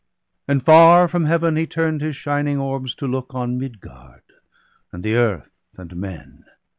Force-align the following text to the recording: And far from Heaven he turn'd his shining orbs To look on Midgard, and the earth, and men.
And 0.47 0.63
far 0.63 1.07
from 1.07 1.25
Heaven 1.25 1.55
he 1.57 1.67
turn'd 1.67 2.01
his 2.01 2.15
shining 2.15 2.57
orbs 2.57 2.95
To 2.95 3.05
look 3.05 3.35
on 3.35 3.59
Midgard, 3.59 4.23
and 4.91 5.03
the 5.03 5.13
earth, 5.13 5.51
and 5.77 5.95
men. 5.95 6.43